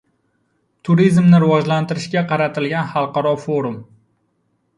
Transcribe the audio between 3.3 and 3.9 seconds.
forum